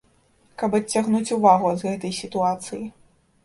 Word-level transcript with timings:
Каб 0.61 0.77
адцягнуць 0.79 1.35
увагу 1.39 1.71
ад 1.75 1.87
гэтай 1.87 2.19
сітуацыі. 2.23 2.85